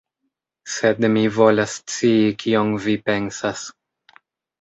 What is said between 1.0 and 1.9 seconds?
mi volas